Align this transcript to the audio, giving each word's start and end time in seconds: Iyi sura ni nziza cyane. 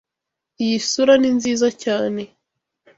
Iyi 0.63 0.77
sura 0.89 1.13
ni 1.17 1.29
nziza 1.37 1.67
cyane. 1.83 2.21